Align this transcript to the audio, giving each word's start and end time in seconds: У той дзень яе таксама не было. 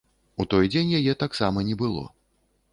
У 0.43 0.45
той 0.53 0.69
дзень 0.73 0.95
яе 1.01 1.13
таксама 1.25 1.67
не 1.71 1.79
было. 1.85 2.03